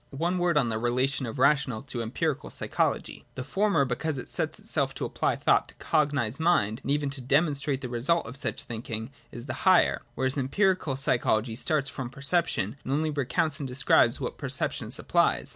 [0.17, 3.23] One word on the relation of rational to empirical psycho logy.
[3.35, 7.21] The former, because it sets itself to apply thought to cognise mind and even to
[7.21, 12.77] demonstrate the result of such thinking, is the higher; whereas empirical psychology starts from perception,
[12.83, 15.49] and only recounts and describes what perception supplies.